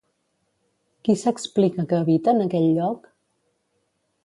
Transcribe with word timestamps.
Qui 1.07 1.15
s'explica 1.23 1.85
que 1.91 1.99
habita 2.05 2.33
en 2.37 2.41
aquell 2.49 2.67
lloc? 2.81 3.09